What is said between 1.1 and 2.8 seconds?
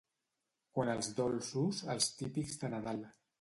dolços, els típics de